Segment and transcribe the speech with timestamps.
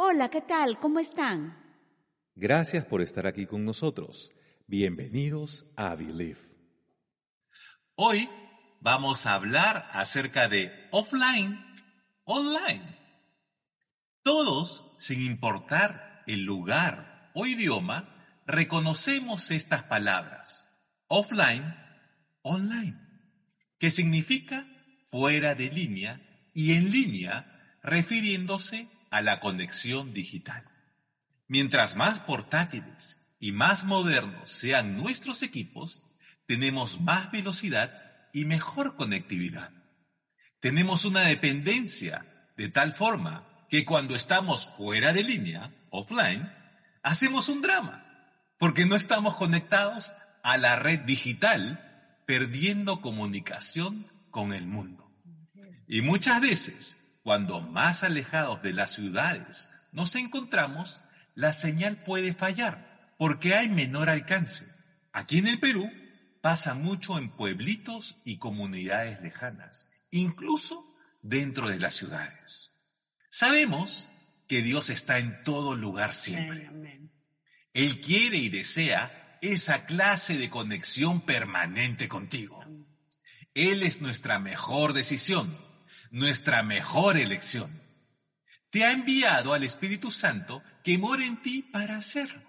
[0.00, 0.78] Hola, ¿qué tal?
[0.78, 1.58] ¿Cómo están?
[2.36, 4.30] Gracias por estar aquí con nosotros.
[4.68, 6.38] Bienvenidos a Believe.
[7.96, 8.30] Hoy
[8.80, 11.58] vamos a hablar acerca de offline,
[12.22, 12.96] online.
[14.22, 20.72] Todos, sin importar el lugar o idioma, reconocemos estas palabras.
[21.08, 21.74] Offline,
[22.42, 23.00] online,
[23.80, 24.64] que significa
[25.06, 26.22] fuera de línea
[26.54, 30.64] y en línea, refiriéndose a la conexión digital.
[31.46, 36.06] Mientras más portátiles y más modernos sean nuestros equipos,
[36.46, 39.70] tenemos más velocidad y mejor conectividad.
[40.60, 46.52] Tenemos una dependencia de tal forma que cuando estamos fuera de línea, offline,
[47.02, 48.04] hacemos un drama,
[48.58, 55.10] porque no estamos conectados a la red digital, perdiendo comunicación con el mundo.
[55.86, 56.98] Y muchas veces
[57.28, 61.02] cuando más alejados de las ciudades nos encontramos,
[61.34, 64.66] la señal puede fallar porque hay menor alcance.
[65.12, 65.92] Aquí en el Perú
[66.40, 72.72] pasa mucho en pueblitos y comunidades lejanas, incluso dentro de las ciudades.
[73.28, 74.08] Sabemos
[74.46, 76.70] que Dios está en todo lugar siempre.
[77.74, 82.64] Él quiere y desea esa clase de conexión permanente contigo.
[83.52, 85.67] Él es nuestra mejor decisión
[86.10, 87.82] nuestra mejor elección.
[88.70, 92.42] Te ha enviado al Espíritu Santo que mora en ti para hacerlo.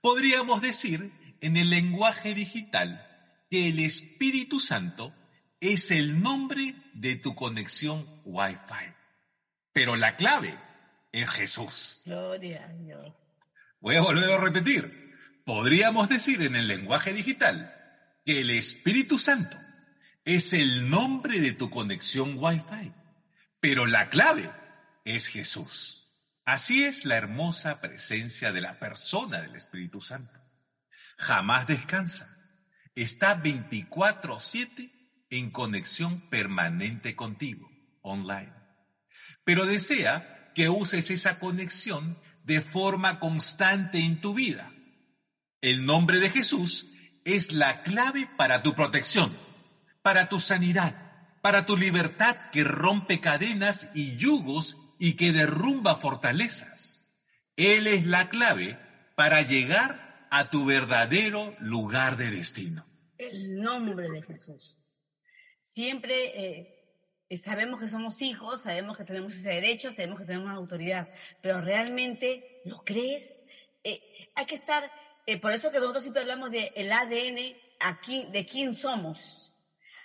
[0.00, 3.04] Podríamos decir en el lenguaje digital
[3.50, 5.14] que el Espíritu Santo
[5.60, 8.94] es el nombre de tu conexión Wi-Fi.
[9.72, 10.56] Pero la clave
[11.12, 12.02] es Jesús.
[12.04, 13.16] Gloria a Dios.
[13.80, 15.14] Voy a volver a repetir.
[15.44, 17.74] Podríamos decir en el lenguaje digital
[18.24, 19.58] que el Espíritu Santo
[20.28, 22.92] es el nombre de tu conexión Wi-Fi,
[23.60, 24.52] pero la clave
[25.06, 26.12] es Jesús.
[26.44, 30.38] Así es la hermosa presencia de la persona del Espíritu Santo.
[31.16, 32.28] Jamás descansa.
[32.94, 34.92] Está 24/7
[35.30, 37.70] en conexión permanente contigo,
[38.02, 38.52] online.
[39.44, 44.74] Pero desea que uses esa conexión de forma constante en tu vida.
[45.62, 46.86] El nombre de Jesús
[47.24, 49.47] es la clave para tu protección
[50.08, 50.94] para tu sanidad,
[51.42, 57.06] para tu libertad que rompe cadenas y yugos y que derrumba fortalezas.
[57.56, 58.78] Él es la clave
[59.16, 62.86] para llegar a tu verdadero lugar de destino.
[63.18, 64.78] El nombre de Jesús.
[65.60, 66.72] Siempre
[67.28, 71.60] eh, sabemos que somos hijos, sabemos que tenemos ese derecho, sabemos que tenemos autoridad, pero
[71.60, 73.36] realmente lo crees.
[73.84, 74.00] Eh,
[74.34, 74.90] hay que estar,
[75.26, 79.57] eh, por eso que nosotros siempre hablamos del el ADN aquí, de quién somos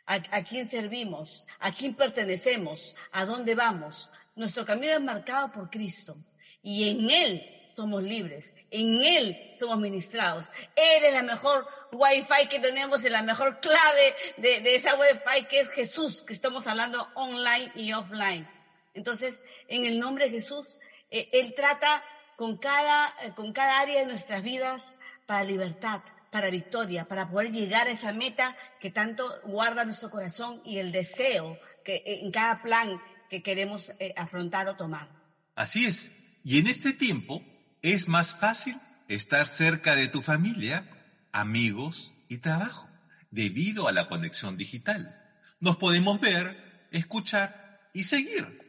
[0.06, 4.10] a, quién servimos, a quién pertenecemos, a dónde vamos.
[4.36, 6.18] Nuestro camino es marcado por Cristo
[6.62, 10.48] y en Él somos libres, en Él somos ministrados.
[10.76, 15.62] Él es la mejor Wi-Fi que tenemos, es la mejor clave de, esa Wi-Fi que
[15.62, 18.48] es Jesús, que estamos hablando online y offline.
[18.94, 20.68] Entonces, en el nombre de Jesús,
[21.10, 22.04] eh, Él trata
[22.36, 24.84] con cada, eh, con cada área de nuestras vidas
[25.26, 26.02] para libertad,
[26.34, 30.92] para victoria, para poder llegar a esa meta que tanto guarda nuestro corazón y el
[30.92, 33.00] deseo que eh, en cada plan
[33.30, 35.10] que queremos eh, afrontar o tomar.
[35.56, 36.12] Así es.
[36.44, 37.44] Y en este tiempo
[37.84, 40.90] es más fácil estar cerca de tu familia,
[41.32, 42.90] amigos y trabajo,
[43.30, 45.16] debido a la conexión digital.
[45.60, 48.60] Nos podemos ver, escuchar y seguir.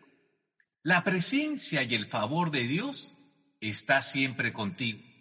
[0.83, 3.17] La presencia y el favor de Dios
[3.61, 5.14] está siempre contigo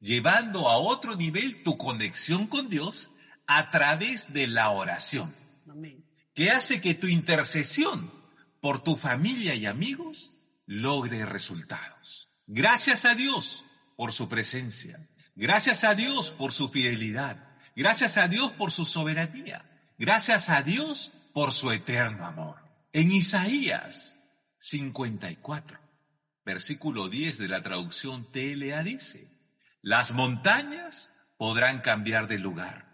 [0.00, 3.10] llevando a otro nivel tu conexión con Dios
[3.46, 5.34] a través de la oración,
[6.34, 8.12] que hace que tu intercesión
[8.60, 10.34] por tu familia y amigos
[10.66, 12.28] logre resultados.
[12.46, 13.64] Gracias a Dios
[13.96, 19.64] por su presencia, gracias a Dios por su fidelidad, gracias a Dios por su soberanía,
[19.98, 22.56] gracias a Dios por su eterno amor.
[22.92, 24.22] En Isaías
[24.58, 25.78] 54,
[26.44, 29.35] versículo 10 de la traducción TLA dice,
[29.86, 32.88] las montañas podrán cambiar de lugar,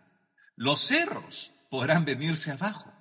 [0.56, 2.92] los cerros podrán venirse abajo,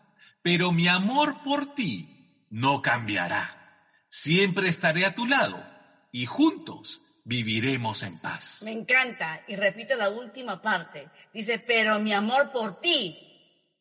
[0.41, 3.83] pero mi amor por ti no cambiará.
[4.07, 5.61] Siempre estaré a tu lado
[6.09, 8.61] y juntos viviremos en paz.
[8.63, 9.43] Me encanta.
[9.49, 11.09] Y repito la última parte.
[11.33, 13.17] Dice, pero mi amor por ti.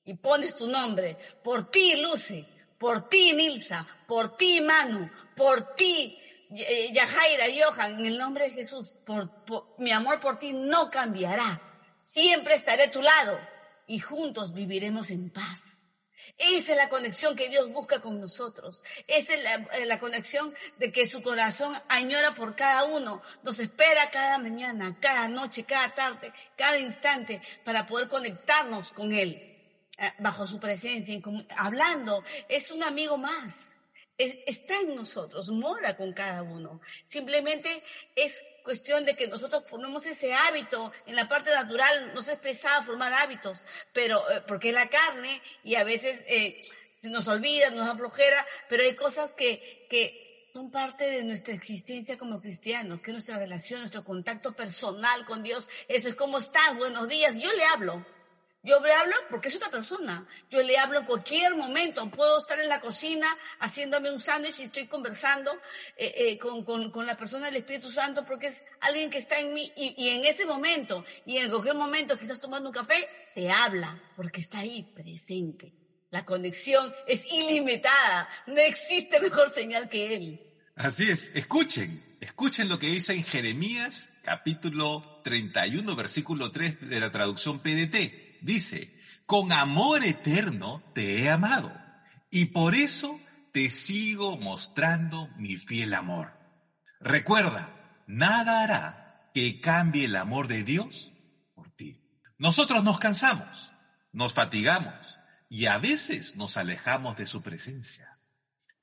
[0.05, 1.19] Y pones tu nombre.
[1.45, 2.45] Por ti, Lucy.
[2.77, 3.87] Por ti, Nilsa.
[4.09, 5.09] Por ti, Manu.
[5.37, 6.19] Por ti,
[6.51, 8.01] Yajaira, Johan.
[8.01, 8.95] En el nombre de Jesús.
[9.05, 9.31] Por,
[9.79, 11.61] mi amor por ti no cambiará.
[11.99, 13.39] Siempre estaré a tu lado.
[13.87, 15.81] Y juntos viviremos en paz.
[16.41, 18.83] Esa es la conexión que Dios busca con nosotros.
[19.07, 19.45] Esa es
[19.79, 23.21] eh, la, conexión de que su corazón añora por cada uno.
[23.43, 29.35] Nos espera cada mañana, cada noche, cada tarde, cada instante para poder conectarnos con Él
[29.99, 31.21] eh, bajo su presencia,
[31.59, 32.25] hablando.
[32.49, 33.80] Es un amigo más.
[34.21, 36.81] Está en nosotros, mora con cada uno.
[37.07, 37.83] Simplemente
[38.15, 40.93] es cuestión de que nosotros formemos ese hábito.
[41.07, 45.41] En la parte natural nos es pesado formar hábitos, pero eh, porque es la carne
[45.65, 46.61] y a veces eh,
[46.95, 51.55] se nos olvida, nos da flojera, pero hay cosas que, que son parte de nuestra
[51.55, 56.77] existencia como cristianos, que nuestra relación, nuestro contacto personal con Dios, eso es como estás,
[56.77, 58.05] buenos días, yo le hablo.
[58.63, 60.27] Yo le hablo porque es otra persona.
[60.51, 62.11] Yo le hablo en cualquier momento.
[62.11, 63.27] Puedo estar en la cocina
[63.59, 65.51] haciéndome un sándwich y estoy conversando
[65.97, 69.39] eh, eh, con, con, con, la persona del Espíritu Santo porque es alguien que está
[69.39, 73.09] en mí y, en ese momento y en cualquier momento que estás tomando un café,
[73.35, 75.73] te habla porque está ahí presente.
[76.11, 78.29] La conexión es ilimitada.
[78.47, 80.41] No existe mejor señal que Él.
[80.77, 81.35] Así es.
[81.35, 82.05] Escuchen.
[82.21, 88.97] Escuchen lo que dice en Jeremías capítulo 31 versículo 3 de la traducción PDT dice,
[89.27, 91.73] con amor eterno te he amado
[92.31, 93.21] y por eso
[93.53, 96.33] te sigo mostrando mi fiel amor.
[97.01, 101.13] Recuerda, nada hará que cambie el amor de Dios
[101.55, 102.01] por ti.
[102.39, 103.73] Nosotros nos cansamos,
[104.13, 108.19] nos fatigamos y a veces nos alejamos de su presencia.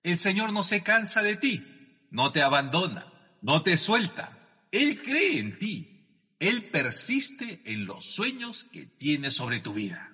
[0.04, 3.12] El Señor no se cansa de ti, no te abandona,
[3.42, 4.38] no te suelta.
[4.72, 5.97] Él cree en ti
[6.40, 10.12] él persiste en los sueños que tiene sobre tu vida.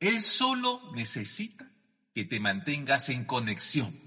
[0.00, 1.70] Él solo necesita
[2.14, 4.00] que te mantengas en conexión.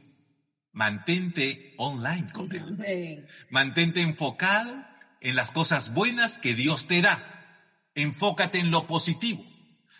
[0.71, 2.51] Mantente online con
[2.85, 3.27] Él.
[3.49, 4.85] Mantente enfocado
[5.21, 7.63] en las cosas buenas que Dios te da.
[7.95, 9.45] Enfócate en lo positivo.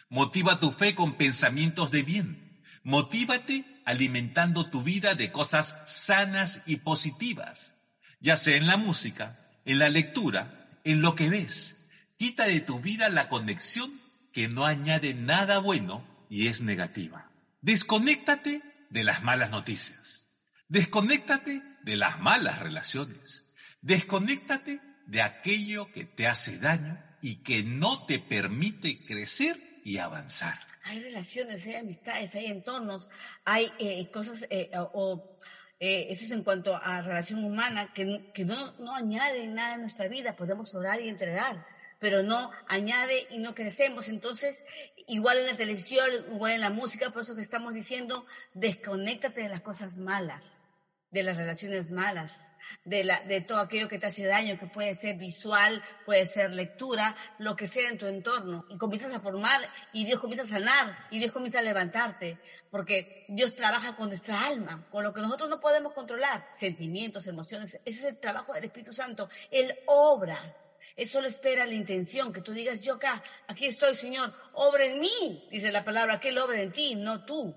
[0.09, 2.61] Motiva tu fe con pensamientos de bien.
[2.83, 7.77] Motívate alimentando tu vida de cosas sanas y positivas,
[8.19, 11.77] ya sea en la música, en la lectura, en lo que ves.
[12.15, 13.91] Quita de tu vida la conexión
[14.31, 17.29] que no añade nada bueno y es negativa.
[17.61, 20.31] Desconéctate de las malas noticias.
[20.69, 23.47] Desconéctate de las malas relaciones.
[23.81, 30.57] Desconéctate de aquello que te hace daño y que no te permite crecer y avanzar.
[30.85, 33.09] Hay relaciones, hay amistades, hay entornos,
[33.43, 35.37] hay eh, cosas eh, o
[35.79, 39.81] eh, eso es en cuanto a relación humana, que, que no, no añade nada en
[39.81, 41.65] nuestra vida, podemos orar y entregar,
[41.99, 44.09] pero no añade y no crecemos.
[44.09, 44.65] Entonces,
[45.07, 49.49] igual en la televisión, igual en la música, por eso que estamos diciendo, desconéctate de
[49.49, 50.66] las cosas malas
[51.09, 54.93] de las relaciones malas, de, la, de todo aquello que te hace daño, que puede
[54.95, 58.65] ser visual, puede ser lectura, lo que sea en tu entorno.
[58.69, 59.61] Y comienzas a formar
[59.93, 62.39] y Dios comienza a sanar y Dios comienza a levantarte,
[62.69, 67.79] porque Dios trabaja con nuestra alma, con lo que nosotros no podemos controlar, sentimientos, emociones.
[67.85, 69.29] Ese es el trabajo del Espíritu Santo.
[69.49, 70.55] Él obra.
[70.97, 74.99] Él solo espera la intención, que tú digas, yo acá, aquí estoy, Señor, obra en
[74.99, 77.55] mí, dice la palabra, que Él obra en ti, no tú.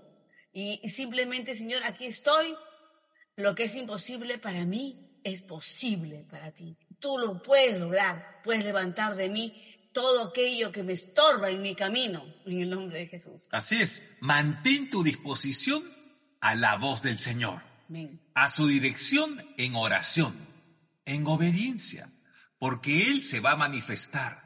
[0.52, 2.54] y simplemente, Señor, aquí estoy,
[3.40, 6.76] lo que es imposible para mí es posible para ti.
[6.98, 11.74] Tú lo puedes lograr, puedes levantar de mí todo aquello que me estorba en mi
[11.74, 13.48] camino, en el nombre de Jesús.
[13.50, 15.82] Así es, mantén tu disposición
[16.40, 17.62] a la voz del Señor,
[18.34, 20.34] a su dirección en oración,
[21.04, 22.12] en obediencia,
[22.58, 24.42] porque Él se va a manifestar.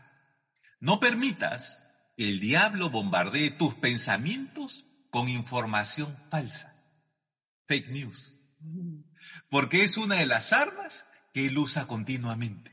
[0.80, 1.82] No permitas
[2.16, 6.74] que el diablo bombardee tus pensamientos con información falsa,
[7.66, 8.38] fake news
[9.48, 12.72] porque es una de las armas que él usa continuamente.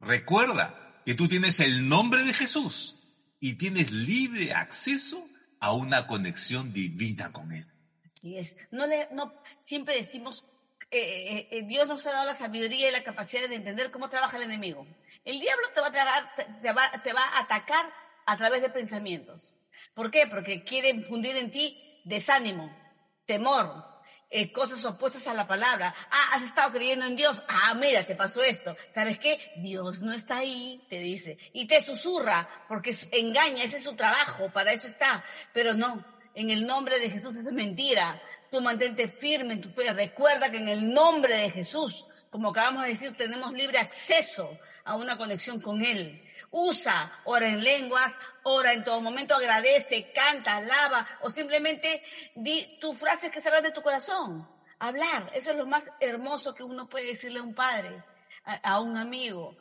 [0.00, 2.96] Recuerda que tú tienes el nombre de Jesús
[3.40, 5.28] y tienes libre acceso
[5.60, 7.66] a una conexión divina con él.
[8.04, 8.56] Así es.
[8.70, 10.44] No le, no, siempre decimos,
[10.90, 14.08] eh, eh, eh, Dios nos ha dado la sabiduría y la capacidad de entender cómo
[14.08, 14.86] trabaja el enemigo.
[15.24, 17.92] El diablo te va, a te, va, te va a atacar
[18.26, 19.56] a través de pensamientos.
[19.94, 20.26] ¿Por qué?
[20.26, 22.70] Porque quiere infundir en ti desánimo,
[23.24, 23.95] temor,
[24.30, 25.94] eh, cosas opuestas a la palabra.
[26.10, 27.40] Ah, has estado creyendo en Dios.
[27.48, 28.76] Ah, mira, te pasó esto.
[28.94, 29.52] ¿Sabes qué?
[29.56, 31.38] Dios no está ahí, te dice.
[31.52, 35.24] Y te susurra, porque engaña, ese es su trabajo, para eso está.
[35.52, 36.04] Pero no,
[36.34, 38.20] en el nombre de Jesús es mentira.
[38.50, 39.92] Tú mantente firme en tu fe.
[39.92, 44.94] Recuerda que en el nombre de Jesús Como acabamos de decir, tenemos libre acceso a
[44.94, 46.22] una conexión con Él.
[46.50, 48.12] Usa, ora en lenguas,
[48.44, 52.02] ora en todo momento, agradece, canta, alaba o simplemente
[52.34, 54.48] di tus frases que salgan de tu corazón.
[54.78, 58.04] Hablar, eso es lo más hermoso que uno puede decirle a un padre,
[58.44, 59.56] a, un amigo,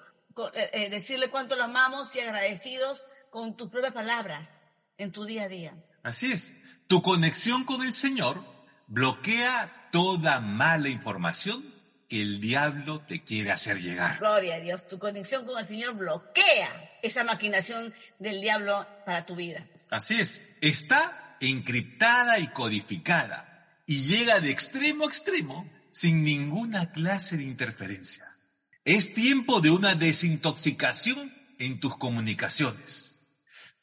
[0.54, 4.68] eh, eh, decirle cuánto lo amamos y agradecidos con tus propias palabras
[4.98, 5.74] en tu día a día.
[6.04, 6.54] Así es,
[6.88, 8.44] tu conexión con el Señor
[8.88, 11.75] bloquea toda mala información
[12.08, 14.20] que el diablo te quiere hacer llegar.
[14.20, 19.36] Gloria a Dios, tu conexión con el Señor bloquea esa maquinación del diablo para tu
[19.36, 19.66] vida.
[19.90, 27.38] Así es, está encriptada y codificada y llega de extremo a extremo sin ninguna clase
[27.38, 28.36] de interferencia.
[28.84, 33.22] Es tiempo de una desintoxicación en tus comunicaciones.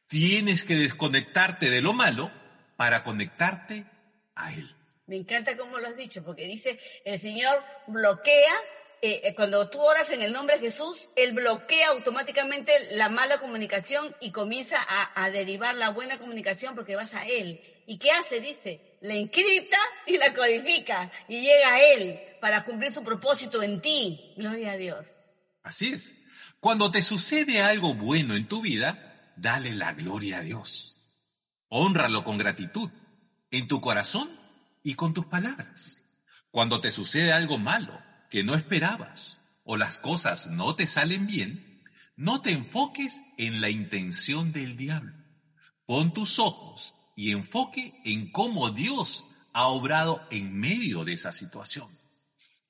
[0.06, 2.30] Tienes que desconectarte de lo malo
[2.76, 3.86] para conectarte
[4.34, 4.76] a Él.
[5.06, 8.52] Me encanta cómo lo has dicho, porque dice, el Señor bloquea,
[9.00, 13.40] eh, eh, cuando tú oras en el nombre de Jesús, Él bloquea automáticamente la mala
[13.40, 17.60] comunicación y comienza a, derivar la buena comunicación porque vas a Él.
[17.86, 18.40] ¿Y qué hace?
[18.40, 23.80] Dice, la encripta y la codifica y llega a Él para cumplir su propósito en
[23.80, 24.34] ti.
[24.36, 25.22] Gloria a Dios.
[25.64, 26.16] Así es.
[26.60, 30.98] Cuando te sucede algo bueno en tu vida, dale la gloria a Dios.
[31.68, 32.88] Honralo con gratitud.
[33.50, 34.41] En tu corazón
[34.82, 36.04] y con tus palabras.
[36.50, 41.82] Cuando te sucede algo malo que no esperabas o las cosas no te salen bien,
[42.16, 45.14] no te enfoques en la intención del diablo.
[45.86, 51.88] Pon tus ojos y enfoque en cómo Dios ha obrado en medio de esa situación.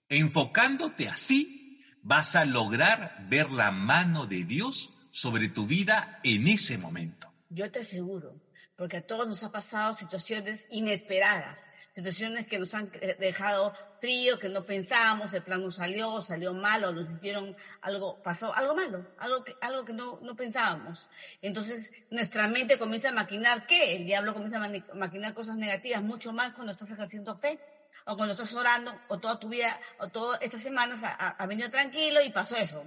[0.09, 6.79] Enfocándote así, vas a lograr ver la mano de Dios sobre tu vida en ese
[6.79, 7.33] momento.
[7.51, 8.41] Yo te aseguro,
[8.83, 14.41] porque a todos nos ha pasado situaciones inesperadas, situaciones que nos han eh, dejado frío,
[14.41, 18.75] que no pensábamos, el plan no salió, salió mal o nos hicieron algo, pasó algo
[18.75, 21.09] malo, algo que, algo que no, no pensábamos.
[21.43, 23.95] Entonces nuestra mente comienza a maquinar, ¿qué?
[23.95, 27.61] El diablo comienza a maquinar cosas negativas, mucho más cuando estás ejerciendo fe
[28.05, 32.21] o cuando estás orando o toda tu vida o todas estas semanas ha venido tranquilo
[32.21, 32.83] y pasó eso.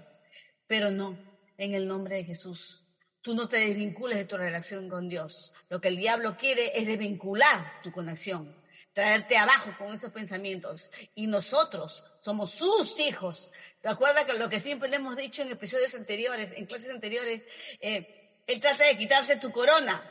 [0.67, 1.17] Pero no,
[1.57, 2.84] en el nombre de Jesús
[3.25, 5.51] tú no te desvincules de tu relación con Dios.
[5.67, 8.55] Lo que el diablo quiere es desvincular tu conexión
[8.95, 10.89] traerte abajo con estos pensamientos.
[11.13, 13.51] Y nosotros somos sus hijos.
[13.83, 17.43] Recuerda que lo que siempre le hemos dicho en episodios anteriores, en clases anteriores,
[17.81, 20.01] eh, él trata de quitarte tu corona,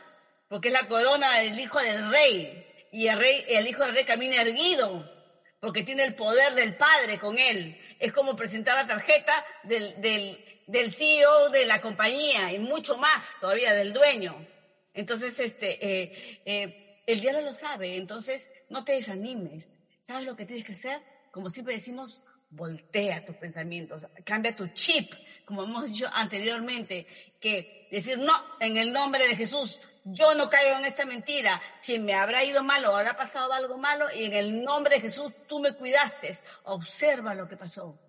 [0.47, 2.87] porque es la corona del hijo del rey.
[2.91, 5.11] Y el rey, el hijo del rey camina erguido,
[5.59, 7.81] porque tiene el poder del padre con él.
[7.99, 13.35] Es como presentar la tarjeta del, del, del CEO de la compañía y mucho más
[13.39, 14.45] todavía del dueño.
[14.93, 19.79] Entonces, este, eh, eh, el diablo lo sabe, entonces no te desanimes.
[20.01, 21.01] ¿Sabes lo que tienes que hacer?
[21.31, 25.13] Como siempre decimos, voltea tus pensamientos, cambia tu chip,
[25.45, 27.07] como hemos dicho anteriormente,
[27.39, 31.99] que decir, no, en el nombre de Jesús, yo no caigo en esta mentira, si
[31.99, 35.33] me habrá ido mal o habrá pasado algo malo, y en el nombre de Jesús
[35.47, 37.99] tú me cuidaste, observa lo que pasó,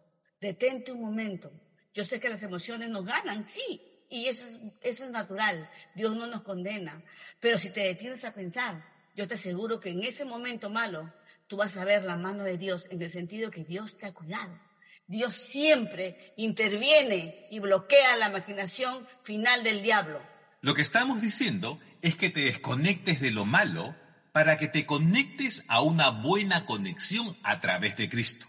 [0.41, 1.51] detente un momento.
[1.93, 5.69] Yo sé que las emociones nos ganan, sí, y eso es, eso es natural.
[5.95, 7.03] Dios no nos condena.
[7.41, 11.13] Pero si te detienes a pensar, yo te aseguro que en ese momento malo,
[11.47, 14.13] tú vas a ver la mano de Dios en el sentido que Dios te ha
[14.13, 14.59] cuidado.
[15.07, 20.21] Dios siempre interviene y bloquea la maquinación final del diablo.
[20.63, 23.95] Lo que estamos diciendo es que te desconectes de lo malo
[24.33, 28.47] para que te conectes a una buena conexión a través de Cristo.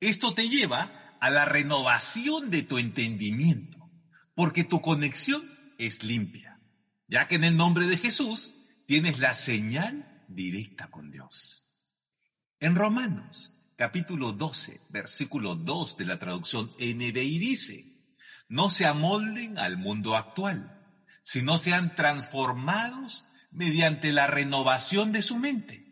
[0.00, 3.78] Esto te lleva a la renovación de tu entendimiento
[4.34, 5.42] porque tu conexión
[5.78, 6.60] es limpia,
[7.06, 8.56] ya que en el nombre de Jesús
[8.86, 11.67] tienes la señal directa con Dios.
[12.60, 17.84] En Romanos, capítulo 12, versículo 2 de la traducción NBI dice,
[18.48, 20.84] no se amolden al mundo actual,
[21.22, 25.86] sino sean transformados mediante la renovación de su mente.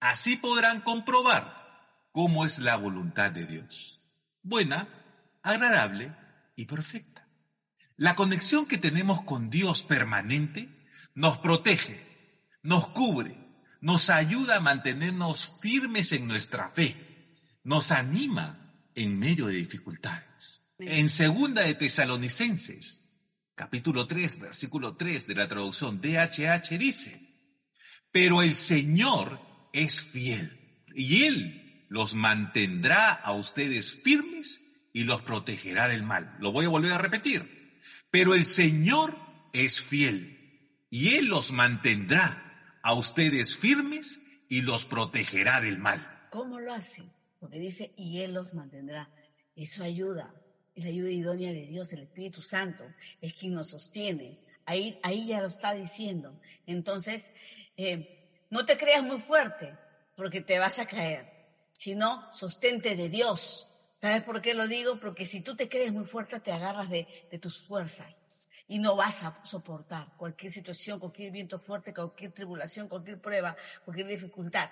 [0.00, 1.80] Así podrán comprobar
[2.12, 4.02] cómo es la voluntad de Dios,
[4.42, 4.90] buena,
[5.42, 6.14] agradable
[6.56, 7.26] y perfecta.
[7.96, 10.68] La conexión que tenemos con Dios permanente
[11.14, 12.06] nos protege,
[12.62, 13.41] nos cubre,
[13.82, 16.96] nos ayuda a mantenernos firmes en nuestra fe,
[17.64, 20.62] nos anima en medio de dificultades.
[20.78, 23.06] En segunda de Tesalonicenses,
[23.56, 27.20] capítulo 3, versículo 3 de la traducción DHH dice,
[28.12, 29.40] pero el Señor
[29.72, 34.62] es fiel y Él los mantendrá a ustedes firmes
[34.92, 36.36] y los protegerá del mal.
[36.38, 37.72] Lo voy a volver a repetir.
[38.10, 39.16] Pero el Señor
[39.52, 42.51] es fiel y Él los mantendrá
[42.82, 46.00] a ustedes firmes y los protegerá del mal.
[46.30, 47.02] ¿Cómo lo hace?
[47.40, 49.08] Porque dice, y Él los mantendrá.
[49.56, 50.34] Eso ayuda.
[50.74, 52.84] Es la ayuda idónea de Dios, el Espíritu Santo,
[53.20, 54.40] es quien nos sostiene.
[54.64, 56.40] Ahí, ahí ya lo está diciendo.
[56.66, 57.32] Entonces,
[57.76, 59.76] eh, no te creas muy fuerte,
[60.16, 61.30] porque te vas a caer,
[61.72, 63.68] sino sostente de Dios.
[63.92, 64.98] ¿Sabes por qué lo digo?
[64.98, 68.31] Porque si tú te crees muy fuerte, te agarras de, de tus fuerzas
[68.68, 74.06] y no vas a soportar cualquier situación, cualquier viento fuerte, cualquier tribulación, cualquier prueba, cualquier
[74.06, 74.70] dificultad.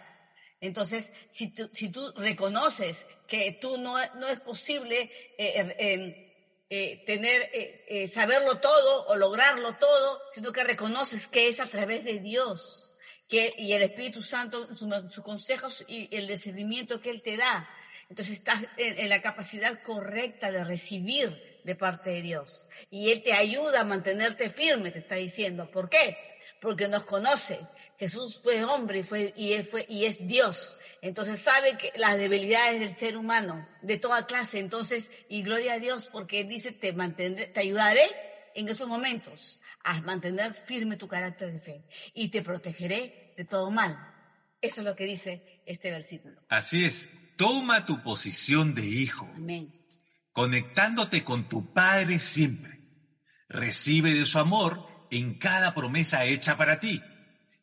[0.61, 6.31] Entonces, si tú, si tú reconoces que tú no, no es posible eh, er,
[6.73, 11.69] eh, tener, eh, eh, saberlo todo o lograrlo todo, sino que reconoces que es a
[11.69, 12.95] través de Dios
[13.29, 17.69] y el Espíritu Santo, sus consejos y el discernimiento que Él te da.
[18.11, 22.69] Entonces estás en, la capacidad correcta de recibir de parte de Dios.
[22.91, 25.71] Y Él te ayuda a mantenerte firme, te está diciendo.
[25.71, 26.19] ¿Por qué?
[26.61, 27.61] Porque nos conoce,
[27.99, 30.77] Jesús fue hombre y, fue, y, fue, y es Dios.
[31.03, 34.59] Entonces sabe que las debilidades del ser humano, de toda clase.
[34.59, 38.03] Entonces, y gloria a Dios, porque Él dice, te mantendré, te ayudaré
[38.57, 43.71] en esos momentos a mantener firme tu carácter de fe y te protegeré de todo
[43.71, 43.97] mal.
[44.61, 46.43] Eso es lo que dice este versículo.
[46.49, 47.09] Así es,
[47.41, 49.27] toma tu posición de hijo.
[49.35, 49.73] Amén.
[50.33, 52.79] Conectándote con tu Padre siempre.
[53.49, 57.01] Recibe de su amor en cada promesa hecha para ti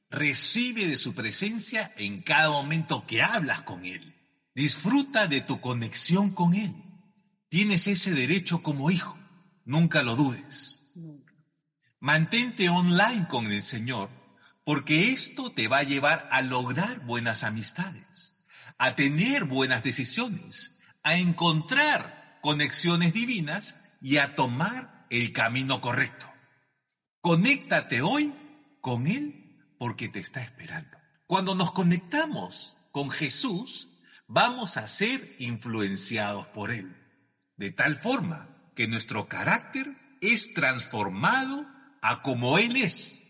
[0.10, 4.16] Recibe de su presencia en cada momento que hablas con Él.
[4.56, 6.74] Disfruta de tu conexión con Él.
[7.50, 9.18] Tienes ese derecho como hijo.
[9.66, 10.86] Nunca lo dudes.
[12.00, 14.10] Mantente online con el Señor
[14.64, 18.37] porque esto te va a llevar a lograr buenas amistades,
[18.78, 26.32] a tener buenas decisiones, a encontrar conexiones divinas y a tomar el camino correcto.
[27.22, 28.34] Conéctate hoy
[28.82, 30.98] con Él porque te está esperando.
[31.26, 33.90] Cuando nos conectamos con Jesús,
[34.28, 36.96] vamos a ser influenciados por Él,
[37.58, 41.66] de tal forma que nuestro carácter es transformado
[42.02, 43.24] a como Él es.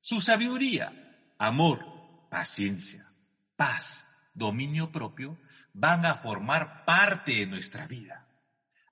[0.00, 1.84] Su sabiduría, amor,
[2.30, 3.12] paciencia,
[3.56, 5.38] paz, dominio propio
[5.72, 8.26] van a formar parte de nuestra vida.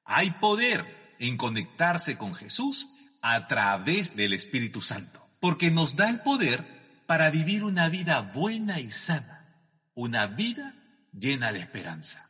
[0.04, 6.20] Hay poder en conectarse con Jesús a través del Espíritu Santo, porque nos da el
[6.20, 6.64] poder
[7.06, 9.62] para vivir una vida buena y sana,
[9.94, 10.74] una vida
[11.12, 12.28] llena de esperanza.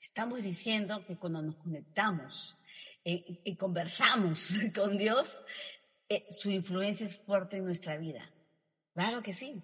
[0.00, 2.58] Estamos diciendo que cuando nos conectamos
[3.04, 5.42] eh, y conversamos con Dios,
[6.08, 8.30] eh, su influencia es fuerte en nuestra vida.
[8.94, 9.62] Claro que sí.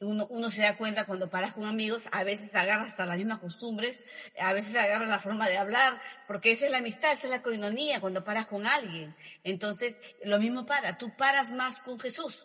[0.00, 3.38] Uno, uno, se da cuenta cuando paras con amigos, a veces agarras hasta las mismas
[3.38, 4.04] costumbres,
[4.38, 7.42] a veces agarras la forma de hablar, porque esa es la amistad, esa es la
[7.42, 9.16] coinonía cuando paras con alguien.
[9.44, 12.44] Entonces, lo mismo para, tú paras más con Jesús,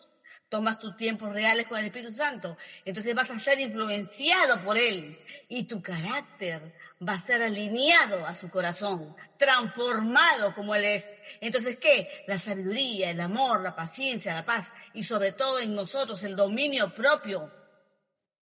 [0.52, 5.18] tomas tus tiempos reales con el Espíritu Santo, entonces vas a ser influenciado por Él
[5.48, 11.06] y tu carácter va a ser alineado a su corazón, transformado como Él es.
[11.40, 12.24] Entonces, ¿qué?
[12.26, 16.94] La sabiduría, el amor, la paciencia, la paz y sobre todo en nosotros el dominio
[16.94, 17.50] propio,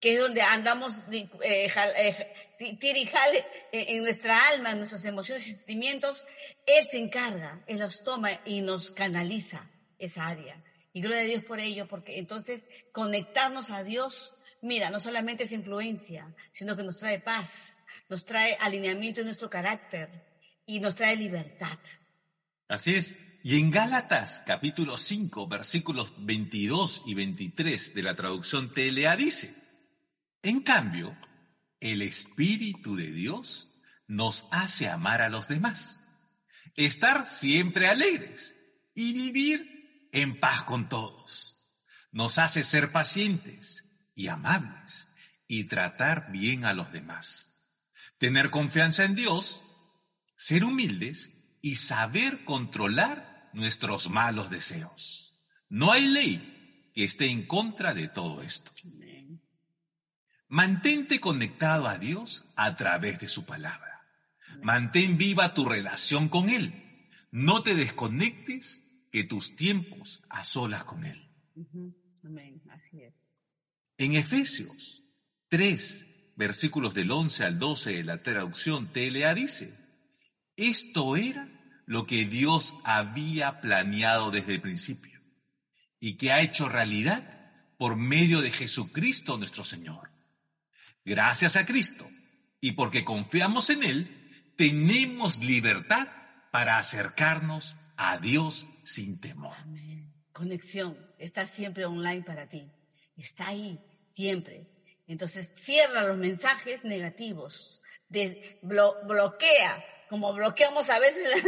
[0.01, 6.27] que es donde andamos eh, eh, tirijale en nuestra alma, en nuestras emociones y sentimientos,
[6.65, 10.61] Él se encarga, Él los toma y nos canaliza esa área.
[10.93, 15.51] Y gloria a Dios por ello, porque entonces conectarnos a Dios, mira, no solamente es
[15.51, 20.09] influencia, sino que nos trae paz, nos trae alineamiento en nuestro carácter
[20.65, 21.79] y nos trae libertad.
[22.67, 23.17] Así es.
[23.43, 29.55] Y en Gálatas capítulo 5 versículos 22 y 23 de la traducción TLA dice,
[30.43, 31.17] en cambio,
[31.79, 33.71] el Espíritu de Dios
[34.07, 36.03] nos hace amar a los demás,
[36.75, 38.57] estar siempre alegres
[38.93, 39.70] y vivir
[40.11, 41.59] en paz con todos.
[42.11, 45.09] Nos hace ser pacientes y amables
[45.47, 47.57] y tratar bien a los demás.
[48.17, 49.63] Tener confianza en Dios,
[50.35, 55.39] ser humildes y saber controlar nuestros malos deseos.
[55.69, 58.71] No hay ley que esté en contra de todo esto.
[60.47, 64.05] Mantente conectado a Dios a través de su palabra.
[64.61, 67.07] Mantén viva tu relación con Él.
[67.31, 71.29] No te desconectes que tus tiempos a solas con Él.
[72.23, 73.31] Amén, así es.
[73.97, 75.03] En Efesios
[75.49, 79.73] 3, versículos del 11 al 12 de la traducción TLA dice,
[80.55, 81.49] esto era
[81.85, 85.21] lo que Dios había planeado desde el principio
[85.99, 87.41] y que ha hecho realidad
[87.77, 90.11] por medio de Jesucristo nuestro Señor.
[91.03, 92.07] Gracias a Cristo
[92.59, 96.07] y porque confiamos en Él, tenemos libertad
[96.51, 99.55] para acercarnos a Dios sin temor.
[100.31, 102.71] Conexión está siempre online para ti.
[103.17, 104.67] Está ahí, siempre.
[105.07, 107.81] Entonces cierra los mensajes negativos.
[108.61, 111.41] bloquea como bloqueamos a veces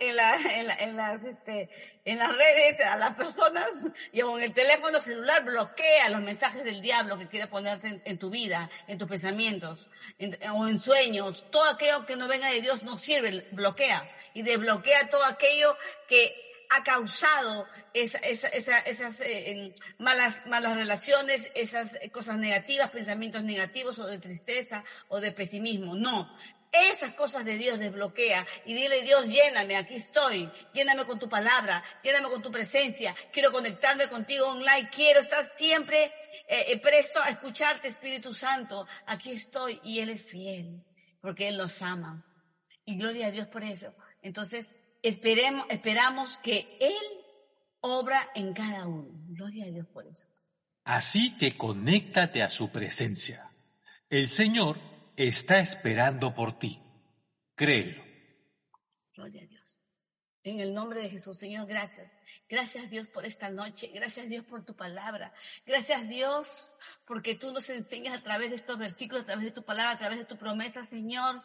[0.00, 3.68] en, las, en redes a las personas
[4.12, 8.30] y en el teléfono celular bloquea los mensajes del diablo que quiere ponerte en, tu
[8.30, 9.88] vida, en tus pensamientos
[10.54, 11.50] o en sueños.
[11.50, 16.49] Todo aquello que no venga de Dios no sirve, bloquea y desbloquea todo aquello que
[16.70, 24.84] ha causado esas eh, malas, malas relaciones, esas cosas negativas, pensamientos negativos o de tristeza
[25.08, 25.96] o de pesimismo.
[25.96, 26.32] No,
[26.72, 31.82] esas cosas de Dios desbloquea y dile, Dios, lléname, aquí estoy, lléname con tu palabra,
[32.02, 36.04] lléname con tu presencia, quiero conectarme contigo online, quiero estar siempre
[36.48, 40.84] eh, eh, presto a escucharte, Espíritu Santo, aquí estoy y Él es fiel,
[41.20, 42.24] porque Él nos ama.
[42.84, 43.92] Y gloria a Dios por eso.
[44.22, 47.20] Entonces, esperemos, esperamos que Él
[47.80, 49.08] obra en cada uno.
[49.28, 50.28] Gloria a Dios por eso.
[50.84, 53.50] Así que conéctate a su presencia.
[54.08, 54.78] El Señor
[55.16, 56.82] está esperando por ti.
[57.54, 58.02] Créelo.
[59.14, 59.80] Gloria a Dios.
[60.42, 62.18] En el nombre de Jesús, Señor, gracias.
[62.48, 63.90] Gracias Dios por esta noche.
[63.94, 65.34] Gracias Dios por tu palabra.
[65.66, 69.62] Gracias Dios porque tú nos enseñas a través de estos versículos, a través de tu
[69.62, 71.42] palabra, a través de tu promesa, Señor,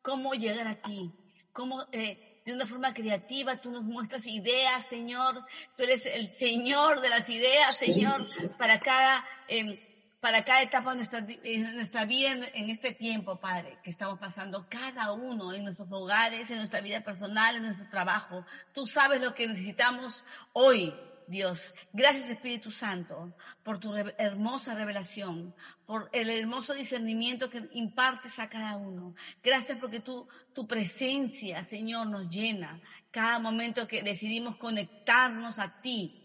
[0.00, 1.12] cómo llegar a ti.
[1.52, 5.44] Cómo eh, de una forma creativa, tú nos muestras ideas, Señor,
[5.76, 9.76] tú eres el Señor de las ideas, Señor, para cada, em,
[10.20, 11.26] para cada etapa de nuestra,
[11.74, 16.48] nuestra vida en, en, este tiempo, Padre, que estamos pasando cada uno en nuestros hogares,
[16.50, 18.46] en nuestra vida personal, en nuestro trabajo.
[18.72, 20.94] Tú sabes lo que necesitamos hoy,
[21.28, 21.74] Dios.
[21.92, 25.54] Gracias Espíritu Santo por tu hermosa revelación,
[25.86, 29.14] por el hermoso discernimiento que impartes a cada uno.
[29.42, 36.22] Gracias porque tu, tu presencia, Señor, nos llena cada momento que decidimos conectarnos a ti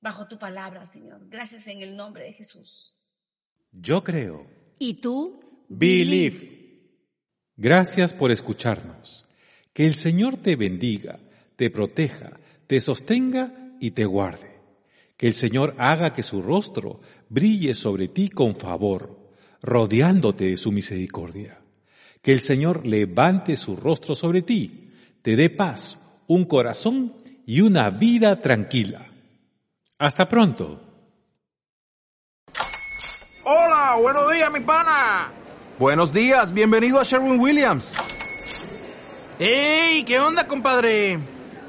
[0.00, 1.28] bajo tu palabra, Señor.
[1.28, 2.94] Gracias en el nombre de Jesús.
[3.72, 4.46] Yo creo.
[4.78, 5.64] ¿Y tú?
[5.68, 6.90] Believe.
[7.56, 9.26] Gracias por escucharnos.
[9.72, 11.18] Que el Señor te bendiga,
[11.56, 14.60] te proteja, te sostenga y te guarde.
[15.16, 19.30] Que el Señor haga que su rostro brille sobre ti con favor,
[19.62, 21.60] rodeándote de su misericordia.
[22.20, 24.90] Que el Señor levante su rostro sobre ti,
[25.22, 27.14] te dé paz, un corazón
[27.46, 29.10] y una vida tranquila.
[29.98, 30.80] Hasta pronto.
[33.44, 35.32] Hola, buenos días, mi pana.
[35.78, 37.92] Buenos días, bienvenido a Sherwin Williams.
[39.38, 40.04] ¡Ey!
[40.04, 41.18] ¿Qué onda, compadre?